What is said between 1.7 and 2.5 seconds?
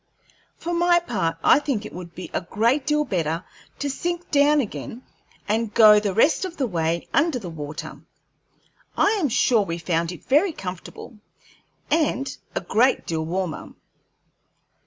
it would be a